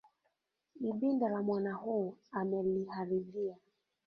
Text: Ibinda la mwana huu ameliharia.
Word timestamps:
Ibinda 0.81 1.29
la 1.29 1.41
mwana 1.41 1.73
huu 1.73 2.17
ameliharia. 2.31 3.55